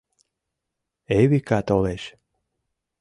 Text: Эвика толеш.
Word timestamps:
Эвика 1.19 1.59
толеш. 1.67 2.03